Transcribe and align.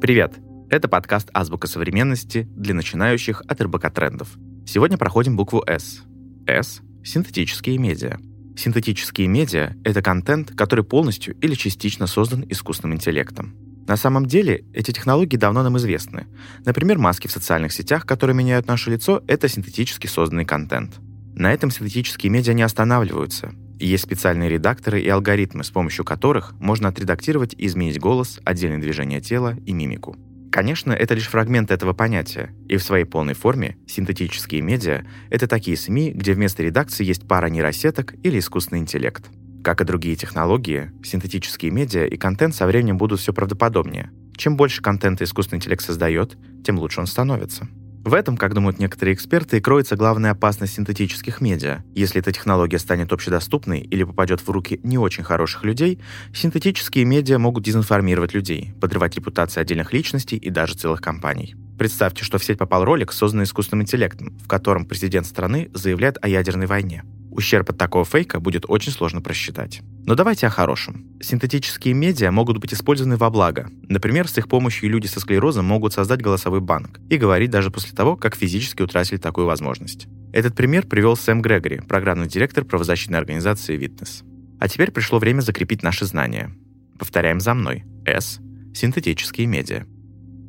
Привет! 0.00 0.32
Это 0.70 0.88
подкаст 0.88 1.28
«Азбука 1.34 1.66
современности» 1.66 2.48
для 2.56 2.72
начинающих 2.72 3.42
от 3.46 3.60
РБК 3.60 3.92
трендов. 3.92 4.30
Сегодня 4.66 4.96
проходим 4.96 5.36
букву 5.36 5.62
«С». 5.66 6.00
«С»— 6.46 6.80
синтетические 7.04 7.76
медиа. 7.76 8.16
Синтетические 8.56 9.28
медиа— 9.28 9.74
это 9.84 10.00
контент, 10.00 10.52
который 10.56 10.86
полностью 10.86 11.34
или 11.42 11.54
частично 11.54 12.06
создан 12.06 12.46
искусственным 12.48 12.96
интеллектом. 12.96 13.54
На 13.86 13.98
самом 13.98 14.24
деле, 14.24 14.64
эти 14.72 14.90
технологии 14.90 15.36
давно 15.36 15.62
нам 15.62 15.76
известны. 15.76 16.28
Например, 16.64 16.96
маски 16.96 17.26
в 17.26 17.32
социальных 17.32 17.70
сетях, 17.70 18.06
которые 18.06 18.34
меняют 18.34 18.68
наше 18.68 18.90
лицо, 18.90 19.22
это 19.26 19.48
синтетически 19.48 20.06
созданный 20.06 20.46
контент. 20.46 20.98
На 21.34 21.52
этом 21.52 21.70
синтетические 21.70 22.30
медиа 22.32 22.54
не 22.54 22.62
останавливаются. 22.62 23.52
Есть 23.80 24.04
специальные 24.04 24.50
редакторы 24.50 25.00
и 25.00 25.08
алгоритмы, 25.08 25.64
с 25.64 25.70
помощью 25.70 26.04
которых 26.04 26.52
можно 26.60 26.88
отредактировать 26.88 27.54
и 27.56 27.64
изменить 27.64 27.98
голос, 27.98 28.38
отдельные 28.44 28.78
движения 28.78 29.22
тела 29.22 29.56
и 29.64 29.72
мимику. 29.72 30.16
Конечно, 30.52 30.92
это 30.92 31.14
лишь 31.14 31.28
фрагмент 31.28 31.70
этого 31.70 31.94
понятия, 31.94 32.54
и 32.68 32.76
в 32.76 32.82
своей 32.82 33.04
полной 33.06 33.32
форме 33.32 33.78
синтетические 33.86 34.60
медиа— 34.60 35.04
это 35.30 35.46
такие 35.46 35.78
СМИ, 35.78 36.10
где 36.10 36.34
вместо 36.34 36.62
редакции 36.62 37.04
есть 37.04 37.26
пара 37.26 37.46
нейросеток 37.46 38.14
или 38.22 38.38
искусственный 38.38 38.80
интеллект. 38.80 39.24
Как 39.64 39.80
и 39.80 39.84
другие 39.84 40.16
технологии, 40.16 40.92
синтетические 41.02 41.70
медиа 41.70 42.04
и 42.04 42.18
контент 42.18 42.54
со 42.54 42.66
временем 42.66 42.98
будут 42.98 43.20
все 43.20 43.32
правдоподобнее. 43.32 44.10
Чем 44.36 44.56
больше 44.56 44.82
контента 44.82 45.24
искусственный 45.24 45.58
интеллект 45.58 45.82
создает, 45.82 46.36
тем 46.64 46.78
лучше 46.78 47.00
он 47.00 47.06
становится. 47.06 47.66
В 48.02 48.14
этом, 48.14 48.38
как 48.38 48.54
думают 48.54 48.78
некоторые 48.78 49.14
эксперты, 49.14 49.58
и 49.58 49.60
кроется 49.60 49.94
главная 49.94 50.30
опасность 50.30 50.72
синтетических 50.74 51.42
медиа. 51.42 51.82
Если 51.94 52.18
эта 52.18 52.32
технология 52.32 52.78
станет 52.78 53.12
общедоступной 53.12 53.80
или 53.80 54.04
попадет 54.04 54.40
в 54.40 54.50
руки 54.50 54.80
не 54.82 54.96
очень 54.96 55.22
хороших 55.22 55.64
людей, 55.64 56.00
синтетические 56.34 57.04
медиа 57.04 57.38
могут 57.38 57.64
дезинформировать 57.64 58.32
людей, 58.32 58.72
подрывать 58.80 59.16
репутации 59.16 59.60
отдельных 59.60 59.92
личностей 59.92 60.38
и 60.38 60.48
даже 60.48 60.74
целых 60.74 61.02
компаний. 61.02 61.56
Представьте, 61.78 62.24
что 62.24 62.38
в 62.38 62.44
сеть 62.44 62.58
попал 62.58 62.86
ролик, 62.86 63.12
созданный 63.12 63.44
искусственным 63.44 63.82
интеллектом, 63.82 64.38
в 64.38 64.48
котором 64.48 64.86
президент 64.86 65.26
страны 65.26 65.70
заявляет 65.74 66.16
о 66.22 66.28
ядерной 66.28 66.66
войне. 66.66 67.04
Ущерб 67.30 67.68
от 67.68 67.76
такого 67.76 68.06
фейка 68.06 68.40
будет 68.40 68.64
очень 68.66 68.92
сложно 68.92 69.20
просчитать. 69.20 69.82
Но 70.10 70.16
давайте 70.16 70.48
о 70.48 70.50
хорошем. 70.50 71.06
Синтетические 71.22 71.94
медиа 71.94 72.32
могут 72.32 72.58
быть 72.58 72.74
использованы 72.74 73.16
во 73.16 73.30
благо. 73.30 73.70
Например, 73.88 74.26
с 74.26 74.36
их 74.38 74.48
помощью 74.48 74.90
люди 74.90 75.06
со 75.06 75.20
склерозом 75.20 75.66
могут 75.66 75.92
создать 75.92 76.20
голосовой 76.20 76.60
банк 76.60 76.98
и 77.08 77.16
говорить 77.16 77.52
даже 77.52 77.70
после 77.70 77.94
того, 77.94 78.16
как 78.16 78.34
физически 78.34 78.82
утратили 78.82 79.18
такую 79.18 79.46
возможность. 79.46 80.08
Этот 80.32 80.56
пример 80.56 80.88
привел 80.88 81.14
Сэм 81.14 81.40
Грегори, 81.40 81.80
программный 81.88 82.26
директор 82.26 82.64
правозащитной 82.64 83.20
организации 83.20 83.78
Witness. 83.78 84.24
А 84.58 84.68
теперь 84.68 84.90
пришло 84.90 85.20
время 85.20 85.42
закрепить 85.42 85.84
наши 85.84 86.04
знания. 86.06 86.50
Повторяем 86.98 87.38
за 87.38 87.54
мной. 87.54 87.84
S– 88.04 88.40
синтетические 88.74 89.46
медиа. 89.46 89.84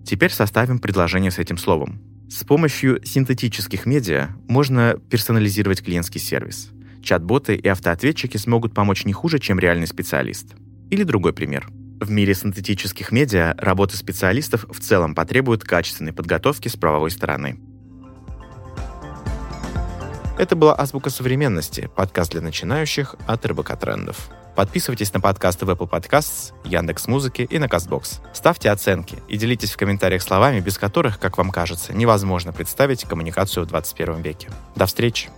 Теперь 0.04 0.32
составим 0.32 0.80
предложение 0.80 1.30
с 1.30 1.38
этим 1.38 1.60
словом. 1.60 2.02
С 2.32 2.44
помощью 2.44 3.00
синтетических 3.06 3.86
медиа 3.86 4.30
можно 4.48 4.96
персонализировать 5.12 5.84
клиентский 5.84 6.20
сервис. 6.20 6.72
Чат-боты 7.04 7.56
и 7.56 7.68
автоответчики 7.68 8.38
смогут 8.38 8.74
помочь 8.74 9.06
не 9.06 9.14
хуже, 9.14 9.40
чем 9.40 9.60
реальный 9.60 9.88
специалист. 9.88 10.56
Или 10.90 11.04
другой 11.04 11.34
пример. 11.34 11.68
В 12.00 12.10
мире 12.10 12.34
синтетических 12.34 13.12
медиа 13.12 13.56
работа 13.58 13.96
специалистов 13.96 14.66
в 14.70 14.80
целом 14.80 15.14
потребует 15.14 15.64
качественной 15.64 16.14
подготовки 16.14 16.68
с 16.68 16.76
правовой 16.76 17.12
стороны. 17.12 17.60
Это 20.40 20.56
была 20.56 20.76
«Азбука 20.80 21.12
современности», 21.12 21.90
подкаст 21.96 22.32
для 22.32 22.42
начинающих 22.42 23.16
от 23.28 23.46
РБК 23.46 23.78
Трендов. 23.78 24.30
Подписывайтесь 24.56 25.14
на 25.14 25.22
подкасты 25.22 25.66
в 25.66 25.70
Apple 25.70 25.90
Podcasts, 25.90 26.54
Яндекс 26.66 27.08
Музыки 27.08 27.48
и 27.50 27.60
на 27.60 27.66
Castbox. 27.66 28.20
Ставьте 28.34 28.72
оценки 28.72 29.18
и 29.28 29.38
делитесь 29.38 29.72
в 29.72 29.78
комментариях 29.78 30.24
словами, 30.24 30.60
без 30.60 30.78
которых, 30.78 31.20
как 31.20 31.38
вам 31.38 31.52
кажется, 31.52 31.94
невозможно 31.94 32.52
представить 32.52 33.06
коммуникацию 33.06 33.66
в 33.66 33.70
21 33.70 34.22
веке. 34.22 34.50
До 34.76 34.88
встречи! 34.88 35.30